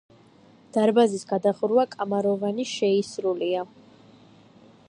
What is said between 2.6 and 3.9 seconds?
შეისრულია.